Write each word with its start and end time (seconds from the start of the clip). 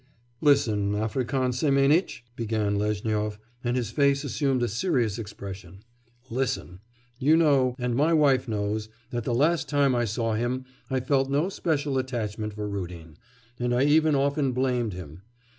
'Listen, 0.41 0.95
African 0.95 1.51
Semenitch!' 1.53 2.23
began 2.35 2.75
Lezhnyov, 2.75 3.37
and 3.63 3.77
his 3.77 3.91
face 3.91 4.23
assumed 4.23 4.63
a 4.63 4.67
serious 4.67 5.19
expression, 5.19 5.83
'listen; 6.31 6.79
you 7.19 7.37
know, 7.37 7.75
and 7.77 7.95
my 7.95 8.11
wife 8.11 8.47
knows, 8.47 8.89
that 9.11 9.25
the 9.25 9.35
last 9.35 9.69
time 9.69 9.93
I 9.93 10.05
saw 10.05 10.33
him 10.33 10.65
I 10.89 11.01
felt 11.01 11.29
no 11.29 11.49
special 11.49 11.99
attachment 11.99 12.53
for 12.55 12.67
Rudin, 12.67 13.17
and 13.59 13.75
I 13.75 13.83
even 13.83 14.15
often 14.15 14.53
blamed 14.53 14.93
him. 14.93 15.21